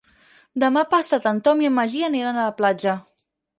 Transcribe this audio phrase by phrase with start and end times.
[0.63, 2.99] Demà passat en Tom i en Magí aniran a la platja.